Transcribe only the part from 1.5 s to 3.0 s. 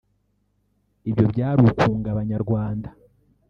ukunga Abanyarwanda